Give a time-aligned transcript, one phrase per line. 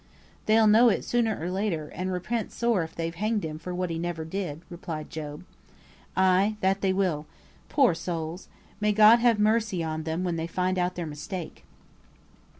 [0.47, 3.91] "They'll know it sooner or later, and repent sore if they've hanged him for what
[3.91, 5.43] he never did," replied Job.
[6.17, 7.27] "Ay, that they will.
[7.69, 8.47] Poor souls!
[8.79, 11.65] May God have mercy on them when they find out their mistake."